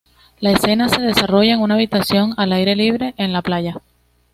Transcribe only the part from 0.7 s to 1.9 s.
se desarrolla en una